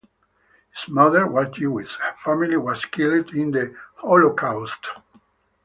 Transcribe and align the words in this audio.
His 0.73 0.89
mother 0.89 1.27
was 1.27 1.55
Jewish; 1.55 1.95
her 1.97 2.15
family 2.17 2.57
was 2.57 2.85
killed 2.85 3.35
in 3.35 3.51
the 3.51 3.75
Holocaust. 3.97 4.89